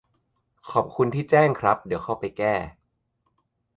[0.71, 2.53] ขอบคุณที่แจ้งครับ เดี๋ยวเข้าไปแก้